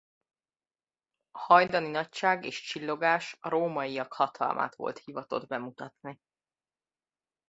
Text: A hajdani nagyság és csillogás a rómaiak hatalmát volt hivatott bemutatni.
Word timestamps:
A 1.31 1.37
hajdani 1.39 1.87
nagyság 1.89 2.45
és 2.45 2.61
csillogás 2.61 3.37
a 3.39 3.49
rómaiak 3.49 4.13
hatalmát 4.13 4.75
volt 4.75 4.97
hivatott 4.99 5.47
bemutatni. 5.47 6.19